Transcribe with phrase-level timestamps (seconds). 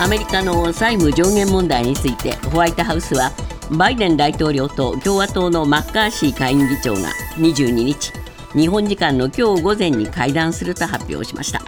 [0.00, 3.32] アメリカの債務上限問題についてホワイトハウスは
[3.70, 8.10] バイデン大統領と共和党のマッカーシー下院議長が22日
[8.54, 11.60] 日本時間の今日午前に会談すると発表しました。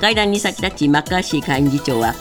[0.00, 2.14] 会談に先立ちマッカーシー下院議長は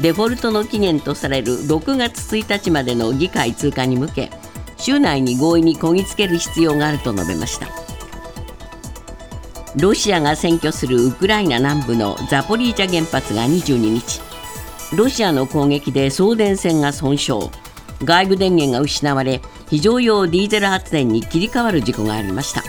[0.00, 4.30] デフォルトの期限とされる6月1日までの議会通過に向け
[4.78, 7.68] 週内に合意にこぎつける必要があると述べました。
[9.76, 14.27] ロシアが占拠するウクライナ南部のザポリージャ原発が22日
[14.94, 17.34] ロシアの攻撃で送電線が損傷。
[18.04, 22.62] 外部電源が失われ非常用ディーゼル発電に切り替わる事故がありました。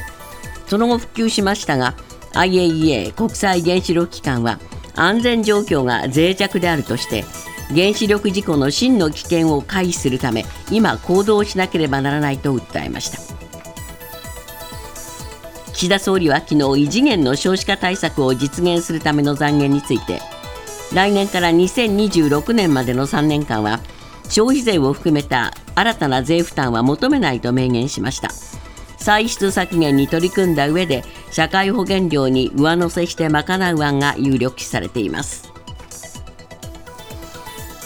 [0.68, 1.96] その後復旧しましたが
[2.34, 4.60] IAEA 国際原子力機関は
[4.96, 7.24] 安全状況が脆弱であるとして
[7.70, 13.20] 原子力事故の真の危険を回避するため今行動しなければならないと訴えました。
[15.74, 20.20] 岸田総理は昨日異次元の少子化対策を実現するための財源について
[20.94, 23.80] 来年から2026年までの3年間は
[24.24, 28.30] 消費税を含めた新たな税負担は求めないと明言しました。
[28.98, 35.52] 歳出削減に取り組んだ上で社会保険料に上乗せして賄う案が有力視されています。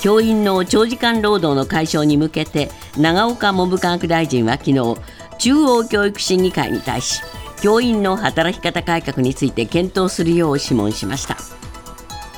[0.02, 4.98] 教員の長時間労働の解消に向けて長岡文部科学大臣は昨日
[5.38, 7.22] 中央教育審議会に対し
[7.62, 11.38] 教員の働き方改革について検討するよう諮問しました。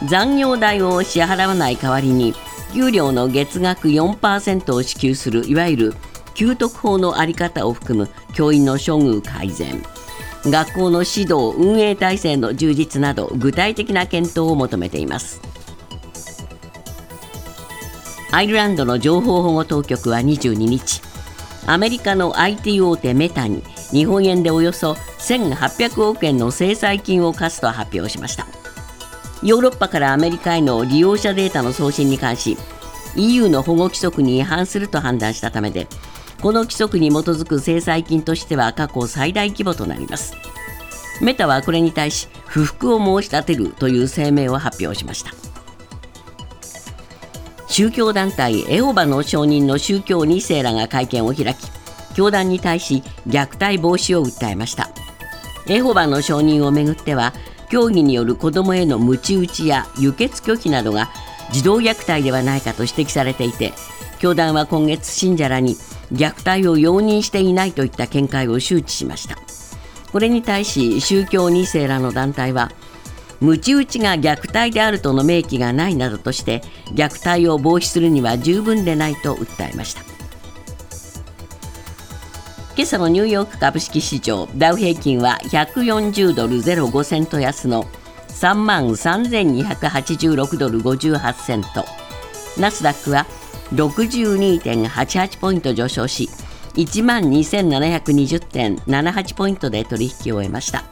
[0.04, 2.34] 残業代を支払わない代わりに
[2.74, 5.94] 給料の月額4%を支給するいわゆる
[6.34, 9.82] 給特法の在り方を含む教員の処遇改善。
[10.44, 15.42] 学校の指導運営体制の充実など具体的な検討を求めています。
[18.32, 21.02] アイルランドの情報保護当局は22日
[21.66, 28.46] アメリカの IT 大手メタに日本円でおよそ1800億円の制裁金を課すと発表しました。
[29.46, 32.58] ヨーロッパからアメリカへの利用者データの送信に関し
[33.16, 35.88] EU の保護規則に違反すると判断したためで
[36.42, 40.34] この規則に基づく制裁金としては過去最大規模となります。
[41.22, 45.32] メタはこれに対し不服を申し立てるという声明を発表しました。
[47.68, 51.70] 宗教団体エホバの証人の宗教2世らが会見を開き
[52.16, 54.90] 教団に対し虐待防止を訴えました。
[55.68, 57.34] エホバの証人をめぐっては
[57.70, 61.10] 教義による子どもへの鞭打ちや輸血拒否などが
[61.52, 63.74] 児童虐待ではないかと指摘されていて
[64.20, 65.76] 教団は今月信者らに
[66.12, 69.38] 虐待を容認していないといった見解を周知しました。
[70.12, 72.72] これに対し宗教2世らの団体は
[73.42, 76.62] 鞭打ちが虐待であるとの明記がないなどとして
[76.94, 80.15] 虐待を防止するには十分でないと訴えました。
[82.78, 87.86] 今朝のニューヨーク株式市場ダウ平均は140ドル05セント安の
[88.28, 91.86] 3万3286ドル58セント。
[92.60, 93.28] ナスダックは
[93.72, 96.28] 62.88ポイント上昇し
[96.74, 100.84] 1万2720.78ポイントで取引を終えました。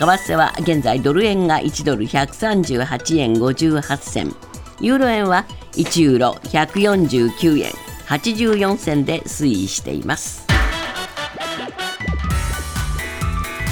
[0.00, 4.34] 為替は現在ドル円が1ドル138円58銭。
[4.80, 7.70] ユーロ円は1ユーロ149円
[8.08, 10.39] 84銭で推移しています。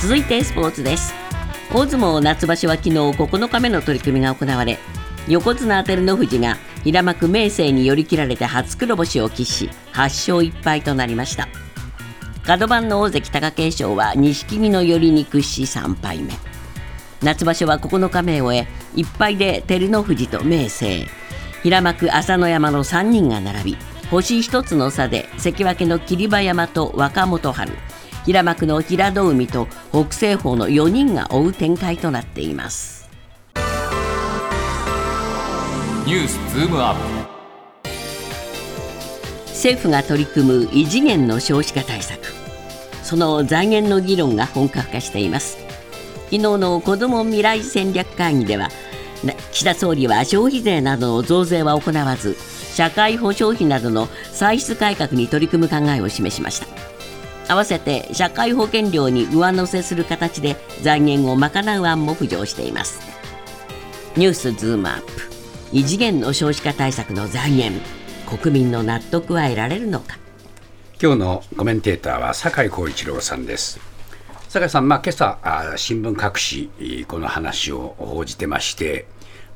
[0.01, 1.13] 続いてスポーツです。
[1.73, 4.79] 大相撲夏場所は昨日9日目の取り組みが行われ
[5.27, 11.49] 横綱照ノ富士が平幕明生に寄り切られて初黒星を喫し8勝1敗となりました。
[12.45, 16.33] 角番の大関貴景勝は錦木の寄りに屈し3敗目。
[17.21, 21.07] 夏場所は9日目を終え1敗で照ノ富士と明生。
[21.65, 23.77] 平幕朝乃山の3人が並び
[24.13, 27.73] 星1つの差で関脇の霧馬山と若元春。
[28.28, 33.09] 平幕の平戸海と北青鵬の4人が追う展開となっています。
[36.05, 37.00] ニュースズームアップ。
[39.47, 42.21] 政府が取り組む異次元の少子化対策。
[43.03, 45.56] その財源の議論が本格化しています。
[46.27, 48.69] 昨日の子ども未来戦略会議では
[49.53, 52.37] 岸田総理は消費税などの増税は行わず
[52.75, 56.68] 社会保障費などの歳出改革に取り組む考えを示しました
[57.49, 63.00] 合わせて社会保険料に上乗せする形で財源を賄う案も浮上しています。
[64.17, 65.12] ニュースズームアップ。
[65.73, 67.81] 異次元の少子化対策の財源
[68.27, 70.19] 国民の納得は得られるのか。
[71.00, 73.81] 今日のコメンテーターは酒井光一郎さんです。
[74.49, 79.06] 酒井さん、まあ、今朝あ新聞各紙この話を報じてまして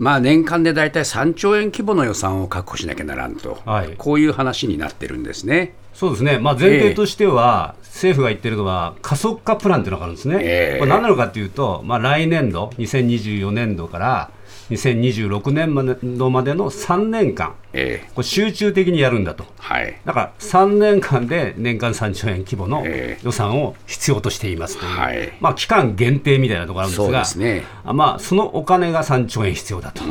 [0.02, 5.74] まあ、年間で大体3兆円規模の予算を確保しなきゃならんと、はい、こういう話になってるんですね。
[5.94, 14.30] そうですね、まあ、前提としては、政府が言ってるのは、加速化プランというのがあるんですね、ええこれ何なのかというと、まあ、来年度、2024年度から
[14.70, 19.44] 2026年度までの3年間、ええこれ集中的にやるんだと。
[19.58, 20.00] はい。
[20.04, 27.62] だから3年間で年間3兆円規模のええ予算を必要としていますという、はいまあ、期間限定みたいなところあるんですそうがですね。
[27.84, 30.02] あまあ、そのお金が3兆円必要だと、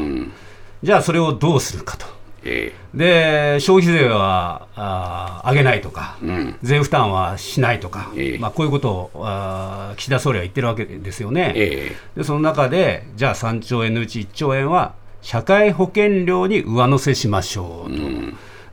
[0.81, 2.20] じゃあそれをどうするかと。
[2.43, 6.57] えで消費税はあー上げないとか、ん。
[6.63, 8.37] 税負担はしないとか、ええ。
[8.37, 11.53] まあ、こういうことをあー岸田総理は言ってるわけですよね。
[11.55, 12.19] ええ。
[12.19, 17.97] でその中で、じゃあ3兆円のうち1兆円は社会保険料に上乗せしましょうと、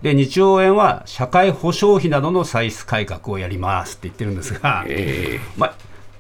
[0.03, 5.75] で2兆円は社会保障費などの歳出改革をやりますって言ってるんですが、えまあ、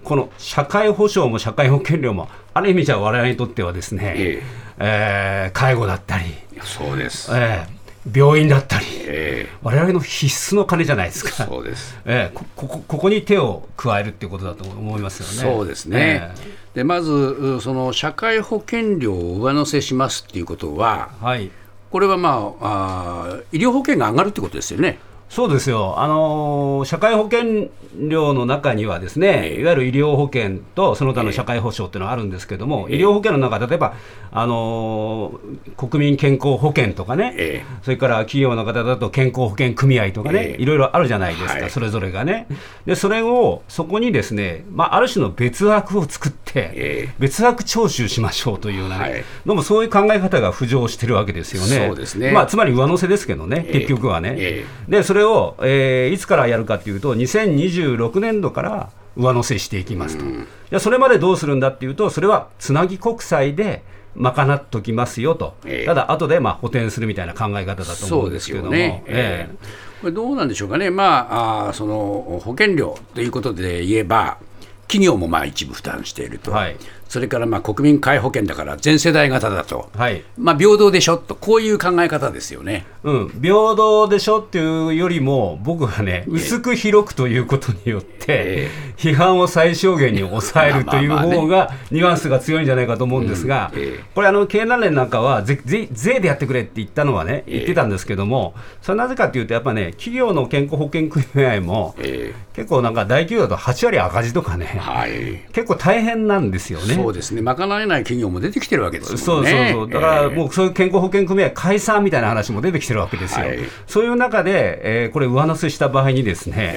[0.05, 4.43] この社会保障も社会保険料も、ある意味じゃ我々にとってはですね、え
[4.79, 7.31] えー介護だったり、えそうです。
[7.33, 7.79] えー
[8.15, 11.47] 病院だったり、え我々の必須の金じゃないですえか。
[11.47, 11.99] そうです。
[12.07, 15.55] ええこここここに手を加えるっていうことだと思いますよね。
[15.57, 16.31] そうですね、
[16.75, 21.51] でまずうその社会保険料を上乗せしますっていうことは、ええはい。
[21.91, 24.99] これは、まあ、あー医療保険が上がるってことですよね。
[25.29, 29.61] そうですよ、あのー社会保険料の中には、ですね、ええ。
[29.61, 33.95] いわゆる医療保険とその他の社会保障っていうのはあるんですけれども、医療保険の中、例えば、
[34.31, 40.63] あのー国民健康保険とかね、えそれから企業の方だと健康保険組合とかね、ええ。
[40.63, 41.71] いろいろあるじゃないですか、はい。
[41.71, 42.47] それぞれがね。
[42.87, 47.15] で、それをそこにですね、まあ、ある種の別枠を作って、ええ。
[47.19, 49.25] 別枠徴収しましょうというようなね、はい。
[49.47, 51.87] のもそういう考え方が浮上してるわけですよね。
[51.89, 52.33] そうですね。
[52.33, 53.73] まあ、つまり上乗せですけどね、ええ。
[53.81, 54.35] 結局はね。
[54.39, 54.65] え。
[54.89, 60.25] で、それを、えーいつからやるかというと、2026年度から上乗せしていきますと。
[60.25, 63.83] じゃあそれまでどうするんだっていうと、それはつなぎ国債で
[64.15, 65.87] 賄っときますよと、ええ。
[65.87, 68.75] ただ後でまあ補填するみたいな考え方だと思そううんでですけども。
[68.75, 69.03] え。
[69.07, 69.55] ええ。
[70.01, 74.39] これどうなんでしょうかね、まあ、あーその保険料ということで言えば、
[74.87, 76.77] 企業もまあ一部負担していると、はい
[77.09, 80.25] それからまあ国民皆保険だから全世代型だと、えはい。
[80.37, 82.87] まあ、平等でしょと、こういう考え方ですよね。
[83.03, 93.73] うん、平等でしょっていうよりも、僕はね、薄く広くということによってえ、批判を最小限に抑えるという方が、ニュアンスが強いんじゃないかと思うんですが
[94.15, 97.53] これ、あの経団連なんかはぜぜ、税でやってくれって言ったのはね、ええ。
[97.59, 105.47] 言ってたんですけども、それはなぜかというと、やっぱね、企業の健康保険組合も、え結構なんか大企業だと8割赤字とかえね、はい。
[105.53, 106.98] 結構大変なんですよね。
[107.03, 109.47] そうですね、賄えない企業も出てきてるわけですそう。
[109.47, 113.59] そうそう、だからええもうそういう健康保険組合解散みたいな話も出てきてるわけですよ、はい。
[113.87, 116.77] そういう中で、えーこれ、上乗せした場合にですね、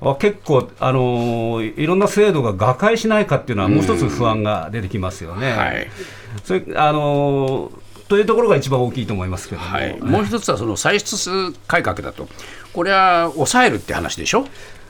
[0.00, 5.52] あ結構、あのーいろんな制度が瓦解しないかっていうのは、もう一つ不安が出てきますよね。
[5.52, 5.88] はい。
[6.44, 12.28] それあのーというところが一番大きいと思いますけども、はい、もう一つはその歳出改革だと、
[12.74, 14.46] これは抑えるって話でしょ？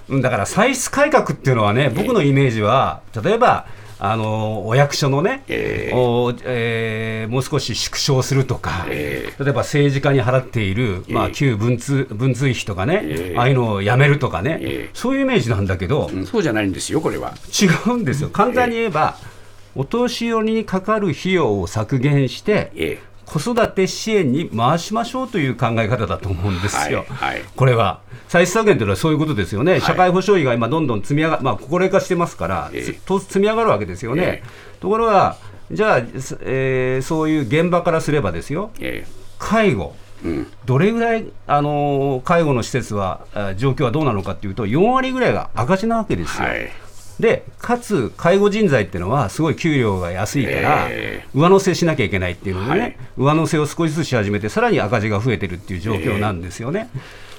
[0.09, 3.67] うんだから歳出改革っていうのはね、僕のイメージは、例えば、
[3.99, 5.95] あのお役所のね、ええ。
[5.95, 13.39] おえーもう少し縮小するとか、え例えば政治家に払っている、まあ、ええ旧文通文通費とかね、ええ。
[13.39, 14.91] ああいうのをやめるとかね、ええ。
[14.95, 17.35] そういうイメージなんだけど、うんそうじゃないんですよ、これは。
[17.61, 19.17] 違うんですよ、簡単に言えば、
[19.75, 27.05] お年寄りにかかる費用を削減して、え子育て支援に回しましょうという考え方だと思うんですよ。
[27.09, 27.43] はいはい。
[27.57, 28.01] これは。
[28.29, 29.81] 歳出削減というのはそういうことですよね、い。
[29.81, 32.83] 社会保障費が今、どんどん積み上が、まあ、高齢化してますから、ええ。
[32.83, 34.23] つと積み上がるわけですよね。
[34.23, 34.43] え
[34.81, 35.37] ところが、
[35.71, 39.07] じゃあ、すえーそういう現場からすればですよ、え
[39.39, 40.47] 介護、えうん。
[40.65, 43.27] どれぐらい、あのー介護の施設は、
[43.57, 46.49] 状況はどうなのかというと、4割ぐらいが赤字なわけですよ。
[46.49, 46.71] はい
[47.21, 52.97] でかつ、介護人材っていうのは、すごい給料が安いから、え上乗せしなきゃいけないっていうのでね、はい。
[53.17, 56.89] 上乗せを少しずつし始めて、さらに赤字が増えてるっていう状況なんですよね。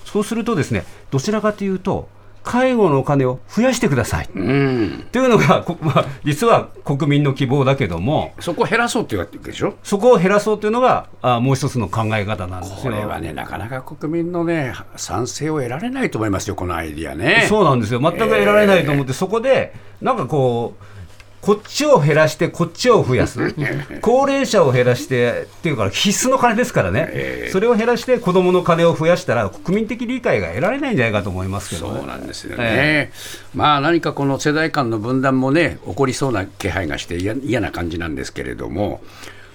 [0.05, 2.07] そうすると、ですねどちらかというと、
[2.45, 4.29] 介護のお金を増やしてください。
[4.35, 9.73] うん、というのが、こ まあ、実は国民の希望だけども、そこを減らそうって言われてるでしょ？
[9.83, 12.77] そこを減らそうというのが、あもう一つの考え方なんですよ。
[12.83, 17.45] これはね、なかなか国民のね、賛成を得られないと思いますよ、このアイディアね。
[17.49, 20.83] そうなんですよ、全く得られないと思って、そこで、なんかこう、
[21.45, 23.53] こっちを減らして、こっちを増やす、
[24.01, 27.51] 高齢者を減らしてっていうから、必須の金ですからね、ええ。
[27.51, 31.99] それを減らして、子どもの金を増やしたら、国民的理解が得られないんじゃないかと思いますけどね。
[31.99, 33.11] そうなんですよね、え
[33.53, 39.03] まあ何かこの世代間の分断もね、起こりそうな気配がして嫌嫌な感じなんですけれども、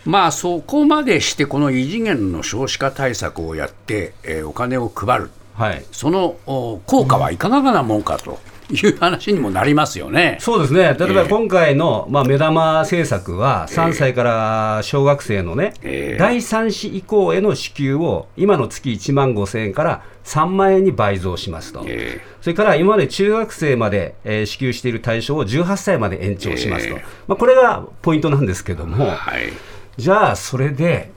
[0.04, 5.84] まあそこまでして、この異次元の少子化対策をやって、えーお金を配る、はい。
[5.90, 8.38] そのお効果はいかがなもんかと
[8.74, 10.36] いう話にもなりますよね。
[10.40, 11.28] そうですね、例えばええ。
[11.28, 16.18] 今回の、まあ、目玉政策は、3歳から小学生のね、ええ。
[16.18, 27.04] 第3子以降への支給を、今の月1万5000円から3万円に倍増しますと、えそれから今まで中学生まで、えー支給している対象を18歳まで延長しますと、ええ。
[27.28, 29.52] まあ、これがポイントなんですけども、はい。
[29.96, 31.10] じゃあ、それで、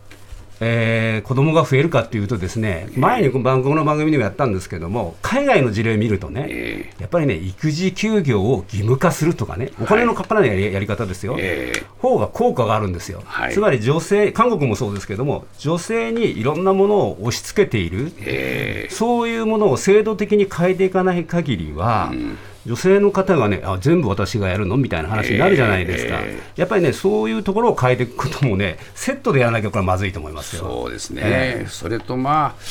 [0.60, 11.83] えー子供が増えるかっていうとですね、前にこの番組の番組でもやったんですけども、海外の事例を見るとね、えやっぱりね、育児休業を義務化するとかね、お金のかからないやりやり方ですよ、ええ。
[12.00, 13.53] 方が効果があるんですよ、はい。
[13.53, 22.12] つまり女性、韓国もそうですけども、女性にいろんなものを押し付けている、えそういうものを制度的に変えていかない限りは、
[22.65, 24.77] 女性の方がねあ、全部私がやるの？
[24.77, 30.63] みたいな話になるじゃないですか、えやっぱりね、そういうところを変えていくこともね、セットでやらなきゃこれはまずいと思いますよ。
[30.63, 32.62] そうですね、えそれとまあ、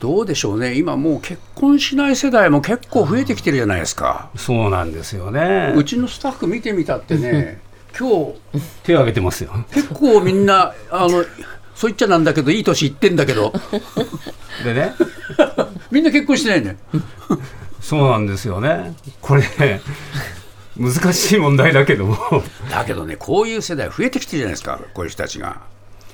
[0.00, 4.30] どうでしょうね、今もう結婚しない世代も結構増えてきてるじゃないですか。
[4.36, 5.72] そうなんですよね。
[5.76, 7.60] うちのスタッフ見てみたってね、
[7.98, 8.34] 今日
[8.82, 9.52] 手を挙げてますよ。
[9.72, 11.24] 結構みんな、あの
[11.74, 13.52] そう言っちゃなんだけど、いい年いってんだけど、
[14.64, 14.94] でね、
[15.90, 16.76] みんな結婚してないね。
[17.80, 18.94] そうなんですよね。
[19.20, 19.80] これ、ね、
[20.76, 22.16] 難しい問題だけども、
[22.70, 25.60] だけどね、こういう世代増えてきてるじゃないですか、こういう人たちが。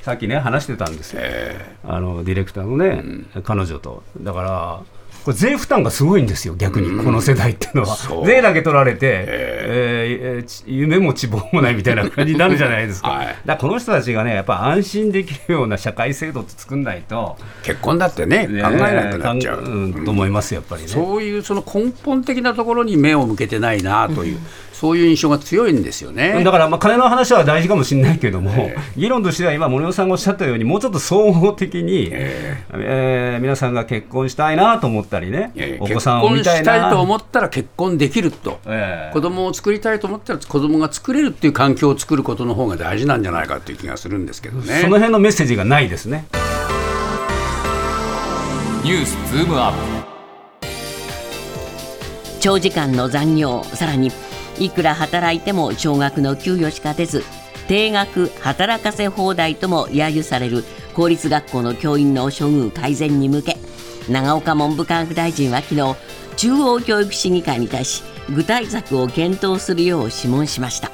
[0.02, 1.20] さっきね、話してたんですよ。
[1.22, 3.02] えあのディレクターのね、
[3.44, 4.02] 彼女と。
[4.20, 4.80] だから、
[5.24, 13.10] これ税負担がすごいんですよ、逆に、この世代っていうのは税だけ取られて、えーえーち夢も希望もないみたいな感じになるじゃないですか。
[13.10, 13.36] はい。
[13.44, 19.62] だこの人たちがね、やっぱ安心できるような社会制度って作んないと、ー結婚だってね、考えなくなっちゃう。
[19.62, 20.88] うんと思います、やっぱりね。
[20.88, 24.38] そういうその根本的なところに目を向けてないなという、
[24.82, 26.42] そういう印象が強いんですよね。
[26.42, 33.36] だからまあ金の話は大事かもしれないけども、議論としては今、森尾さんがおっしゃったように、もうちょっと総合的に、ええ。
[33.38, 36.74] ー皆さんが結婚したいなと思ったりね、えお子さんを見結婚たいな。
[36.74, 39.12] したいと思ったら結婚できると、ええ。
[39.12, 44.80] 子供を作りたいと思ったら子供が作れるっていう環境を作ることの方が大事なんじゃないかっていう気がするんですけどね。
[44.80, 46.26] その辺のメッセージがないですね。
[48.82, 49.78] ニュースズームアップ
[52.40, 54.10] 長時間の残業さらに
[54.64, 57.24] いくら働いても少額の給与しか出ず
[57.68, 60.64] 定額働かせ放題とも揶揄される
[60.94, 63.56] 公立学校の教員の処遇改善に向け
[64.08, 65.96] 長岡文部科学大臣は昨日
[66.36, 68.02] 中央教育審議会に対し
[68.34, 70.90] 具体策を検討するよう諮問しました。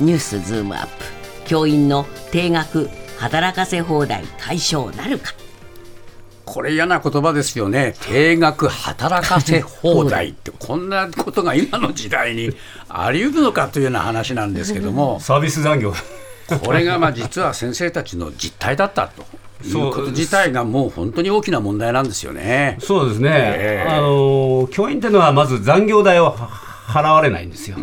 [0.00, 1.04] ニュースズームアップ。
[1.46, 2.88] 教員の定額
[3.18, 5.32] 働かせ放題解消なるか。
[6.44, 7.94] これ嫌な言葉ですよね。
[8.02, 12.50] 定額働かせ放題って、こんなことが今の時代に
[12.88, 15.94] あり得るのかというような話なんですけども、サービス残業。
[16.62, 19.24] これがまあ実は先生たちの実態だったと。
[19.64, 22.76] いうこと自体がもう本当に大きな問題なんですよね。
[22.80, 23.90] そうですね、ええ。
[23.90, 26.34] あの教員っていうのはまず残業代をは
[26.86, 27.78] 払われないんですよ。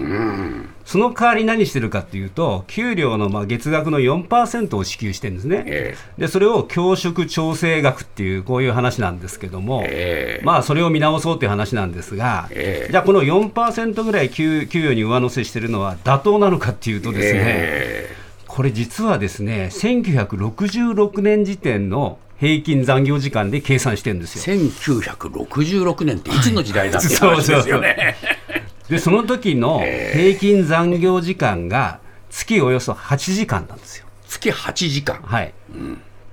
[0.86, 10.46] その代わり何してるかっていうと、給料のまあ月額の4%を支給してるんですね、えでそれを教職調整額っていう、こういう話なんですけども、ええ。
[10.46, 12.92] まあ、それを見直そうっていう話なんですが、ええ。
[12.92, 18.16] じゃあ、この4%ぐらい給給与に上乗せしてるのは妥当なのかっていうとですね、え
[18.48, 24.56] これ実はですね、1966年時点の平均残業時間で計算してるんですよ。
[24.56, 28.18] 1966年っていつの時代だって話ですよね。
[28.92, 34.06] で、その時の平均残業時間が月およそ8時間なんですよ。
[34.28, 35.22] 月8時間。
[35.22, 35.54] はい。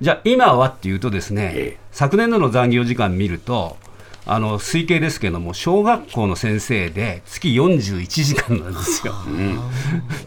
[0.01, 3.77] じゃあ今はっていうとですね、ええ昨年度の残業時間見ると、
[4.31, 9.15] あの推計ですけども、小学校の先生で月41時間なんですよ。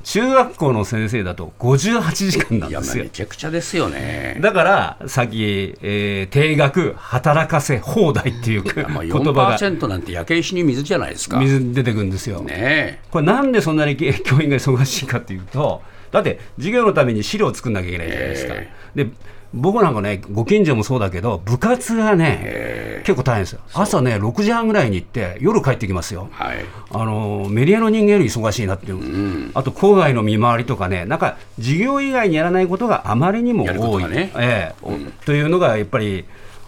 [0.03, 3.09] 中学校の先生だと58時間なんですよまあめ。
[3.11, 4.39] ちゃくちゃですよね。
[4.41, 11.37] だから、さっき、えー定額働かせ放題っていうまあ、言葉が4%なんて焼け石に水じゃないですか。
[11.37, 12.43] ね水出てくるんですよ。
[12.49, 12.99] え。
[13.11, 18.53] これなんでそんなに教員が忙しいかっていうと、だって授業のために資料を作んなきゃいけないじゃないですか。
[18.55, 19.07] えで
[19.53, 23.59] 僕なんかね、ご近所もそうだけど、部活がね、結構大変ですよ。
[23.73, 26.29] 朝ね、6時半ぐらいに行って、夜帰ってきますよ。
[26.31, 26.65] はい。
[26.91, 36.25] あのメディアの人間より忙しいなっていう、あと郊外の見回りとかね、なんか授業以外にやらないことがあまりにも多い、がねええおというのがやっぱり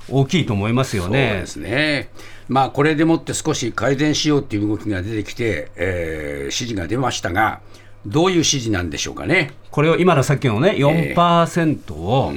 [0.09, 1.45] 大きいと思いますよそうねで。
[1.47, 2.09] すね。
[2.49, 7.61] まあ、これでもって少し改善しようっていう動きが出てきて、えー指示が出ましたが、
[8.05, 9.51] どういう指示なんでしょうかね。
[9.71, 12.33] これを今のさっきのね、4%を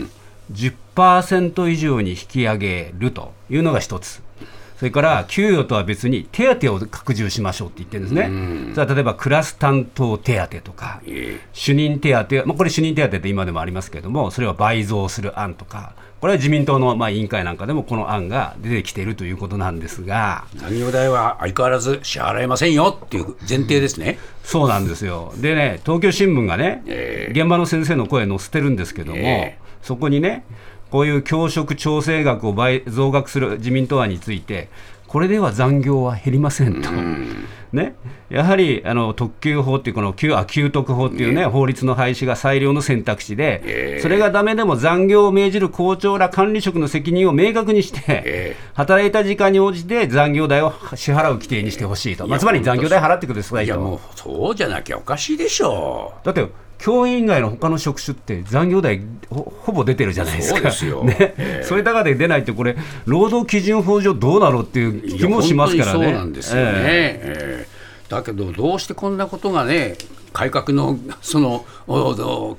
[0.53, 4.23] 10%以上に引き上げるというのが一つ。
[4.79, 24.19] それから給与とは別に手当を拡充しましょうって言ってるんですね、それは例えばクラス担当手当とか、え主任手当、まあ、これ、主任手当って今でもありますけれども、それを倍増する案とか、これは自民党のまあ委員会なんかでもこの案が出てきているということなんですが、残業代は相変わらず支払えませんよっていう前提ですね。
[24.43, 30.45] そうなんですよ、でね、東京新聞がね、え現場の先生の声載せてるんですけども、えそこにね、
[30.91, 34.69] こういう教職調整額を倍増額する自民党案について、
[35.07, 36.91] これでは残業は減りませんと。
[37.73, 37.95] ね、
[38.29, 44.01] やはりあの特級法っていうこの給あ給特法っていうね、法律の廃止が最良の選択肢で、ええ。
[44.01, 53.63] それがダメでも残業を命じる校長ら管理職の責任を明確にして、え働いた時間に応じて残業代を支払う規定にしてほしいと、まあ、つまり残業代払ってくださいと。
[53.63, 65.19] いやもうそうじゃなきゃおかしいでしょだって教員以外の他の職種って残業代ほほぼ出てるじゃないですか、そうねええそれだけで出ないって、これ、労働基準法上どうなのっていうう。
[65.19, 66.05] 気もしますからね。
[66.05, 66.71] そうなんですよね。
[66.73, 67.77] えええ
[68.09, 69.97] だけどどうしてこんなことがね
[70.33, 71.65] 改革のその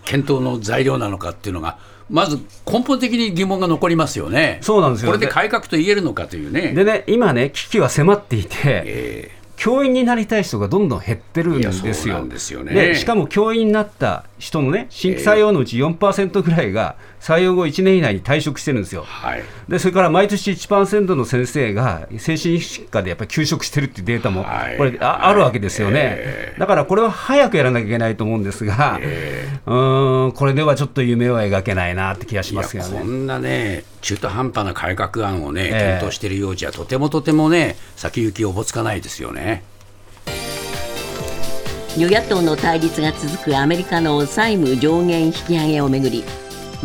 [0.04, 1.78] 検討の材料なのかっていうのが
[2.10, 4.60] まず根本的に疑問が残りますよね。
[4.62, 6.72] そうなんですよこれで改革と言えるのかというね。
[6.72, 12.24] えでね、今ね、危機は迫っていて、え教員になりたい人がどんどん減ってるんですよ。
[12.64, 16.96] でねでしかも教員になった人のね、新規採用のうち4%ぐらいが
[17.28, 19.04] 採用後1年以内に退職してるんですよ。
[19.04, 19.44] はい。
[19.68, 28.98] でそれから毎年1%の先生が精神疾患でやっぱり休職してるっていうデータもはいこれああるわけですよね、えだからこれは早くやらなきゃいけないと思うんですが、
[29.66, 33.00] うーんこれではちょっと夢は描けないなって気がしますけどね。
[33.00, 39.64] こんなね中途半端な改革案をねええ検討しているようじゃとてもとてもね先行きおぼつかないですよね。
[41.98, 46.24] 与野党の対立が続くアメリカの債務上限引き上げをめぐり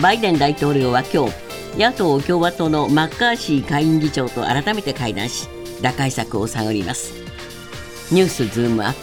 [0.02, 5.48] バイデン大統領は今日野党・共和党のマッカーシー下院議長と改めて会談し
[5.80, 7.12] 打開策を探ります。
[8.10, 8.98] ニュースズームアップ。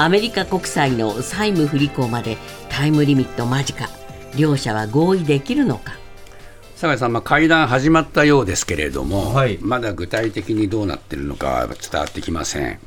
[0.00, 2.36] アメリカ国債の債務不履行まで
[2.68, 3.88] タイムリミット間近。
[4.36, 5.94] 両者は合意できるのか。
[6.76, 9.58] 酒井さん、まあ、会談始まったようですけれども、はい。
[9.60, 12.78] まだ具体的にどうなっているのかは伝わってきません。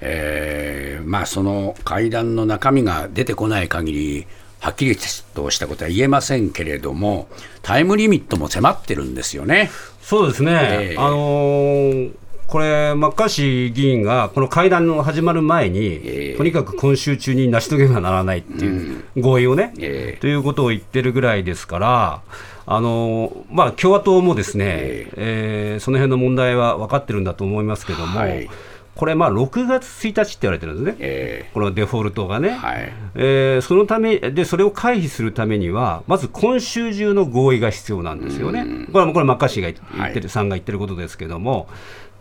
[0.00, 4.26] えーまあ、その会談の中身が出てこない限り、
[4.64, 5.02] はっきりと
[5.50, 7.28] したことは言えませんけれども、
[7.60, 9.70] タイムリミットも迫ってるんですよね。
[10.00, 10.96] そうですね、ええ。
[10.96, 12.14] あのー
[12.46, 16.00] これ、マッカーシー議員がこの会談の始まる前に、え
[16.32, 16.36] え。
[16.38, 20.20] とにかく今週中に成し遂げねばならないっていう合意をね、ええ。
[20.20, 22.22] ということを言ってるぐらいですから、
[22.64, 25.12] あのーまあ、共和党もですね、え。
[25.16, 28.48] えーその辺の問題は分かってるんだと思いますけども、はい
[28.96, 30.96] これ、まあ、6月1日って言われてるんですね。
[31.00, 32.92] えこのデフォルトがね、ーはい。
[33.16, 38.64] えーそのためで、それを回避するためには、まず今週中の合意が必要なんですよね。
[38.92, 40.28] これはこれマッカーシーが言ってる、はい。
[40.28, 41.68] さんが言ってることですけども、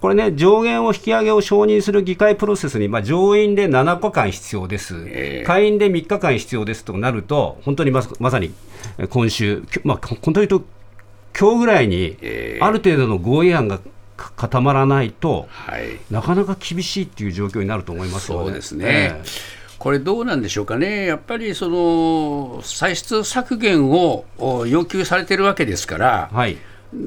[0.02, 5.46] これね、上限を引き上げを承認する議会プロセスに、まあ、上院で7日間必要です、ええ。
[5.46, 8.52] 下院で3日間必要ですとなると、本当にまさまさに
[8.98, 10.66] えー今週、まあ、本当に言うと、
[11.40, 12.60] 今日ぐらいにええ。
[12.62, 13.84] ある程度の合意案がか
[14.16, 16.00] 固まらないと、はい。
[16.12, 18.46] なかなか厳しいっていう状況になると思いますよね。
[18.46, 18.86] そうですね。
[18.88, 26.56] ええこれどうなんでしょうかね、やっぱりその歳出削減をお要求されてるわけですから、はい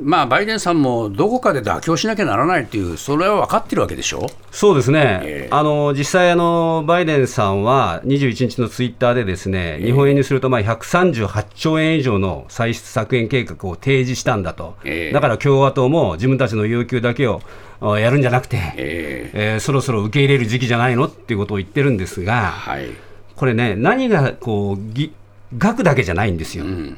[0.02, 4.26] まあ、バイデンさんもどこかで妥協しなきゃならないっていう、それは分かってるわけでしょ？
[4.50, 5.48] そうですね、ええ。
[5.50, 15.12] あの実際あの、バイデンさんは21日のツイッターで、ですね、日本円にするとまあ138兆円以上の歳出削減計画を提示したんだと、ええ。
[15.12, 17.42] だから共和党も自分たちの要求だけを
[17.80, 19.56] あやるんじゃなくて、ええ。
[19.58, 22.88] ーそろそろ受け入れる時期じゃないのっていうことを言ってるんですーが、はい。
[23.36, 25.12] これね、何がこうぎ
[25.56, 26.64] 額だけじゃないんですよ。
[26.64, 26.96] うん。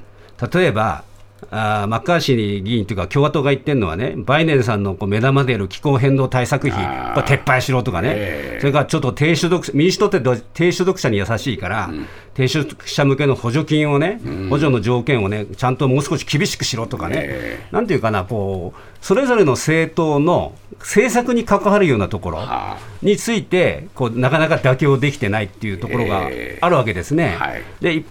[0.53, 1.03] 例えば
[1.51, 6.85] あーマッカーシー議員というか、共和党が言ってるのはね、バイデンさんのこう目玉である気候変動対策費、
[7.22, 8.61] 撤廃しろとかね、ええ。
[8.61, 11.90] それからちょっと低所得民主党ってど低所得者に優しいから、
[12.35, 14.20] 低所得者向けの補助金をね、
[14.51, 26.59] 補助の条件をね、ちゃんともう少し厳しくしろとかね、えなんていうかな、こうそれぞれの政党の政策に関わるようなところはについてこう、なかなか妥協できてないっていうところがええ。
[26.61, 27.37] あるわけですね。
[27.38, 27.62] はい。
[27.81, 28.05] でい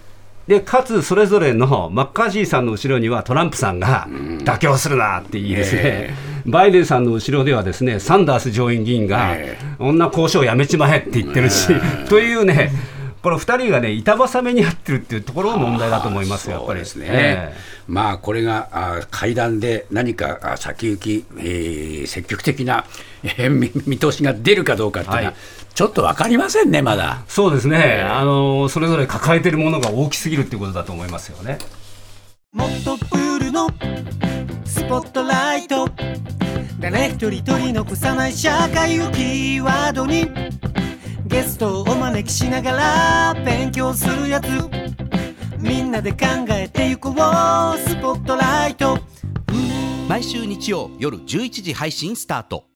[0.48, 6.14] でかつ、それぞれのマッカーシーさんの後ろにはトランプさんが妥協するなって言いですね、え
[6.46, 11.68] バイデンさんの後ろではですねサンダース上院議員が、え女交渉やめちまえって言ってるし、
[12.08, 12.72] というね、
[13.22, 16.80] この2人がね、板挟めに合ってるっていうところが問題だと思いますよ、やっぱり。
[16.80, 17.54] ですね、え。
[17.86, 22.86] まあこれがあ会談で何かあ先行き、えー積極的な、
[23.22, 25.34] えー見 見通しが出るかどうかっていうのは、はい
[25.78, 27.22] ちょっと分かりませんね、まだ。
[27.28, 31.58] そうですね、あのそれぞれ抱えてるものが大きすぎるっていうことだと思いますよね。
[32.50, 33.68] もっとプールの
[34.64, 35.88] スポットライト。
[36.80, 40.28] 誰一人取り残さない社会をキーワードに
[41.26, 44.48] ゲストをお招きしながら勉強するやつ。
[45.60, 48.98] みんなで考えてゆこうスポットライト。
[50.08, 52.67] 毎週日曜夜11時配信スタート